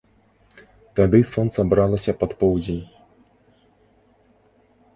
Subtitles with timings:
[0.99, 2.81] Тады сонца бралася пад поўдзень.